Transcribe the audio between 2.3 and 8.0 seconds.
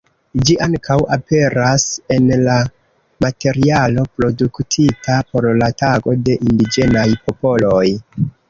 la materialo produktita por la Tago de indiĝenaj popoloj.